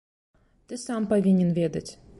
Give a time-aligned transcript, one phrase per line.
[0.71, 1.89] Ты сам павінен ведаць.